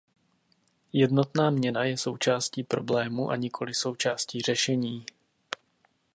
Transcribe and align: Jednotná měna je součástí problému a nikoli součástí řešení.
Jednotná 0.93 1.49
měna 1.49 1.83
je 1.83 1.97
součástí 1.97 2.63
problému 2.63 3.29
a 3.29 3.35
nikoli 3.35 3.73
součástí 3.73 4.41
řešení. 4.41 5.05